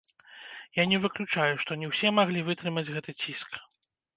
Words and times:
Я 0.77 0.83
не 0.93 0.97
выключаю, 1.03 1.53
што 1.65 1.77
не 1.81 1.91
ўсе 1.91 2.07
маглі 2.21 2.45
вытрымаць 2.51 2.89
гэты 2.97 3.11
ціск. 3.25 3.63